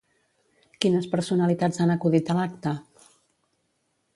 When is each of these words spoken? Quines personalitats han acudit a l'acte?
Quines 0.85 1.09
personalitats 1.11 1.81
han 1.85 1.93
acudit 1.97 2.33
a 2.35 2.39
l'acte? 2.39 2.73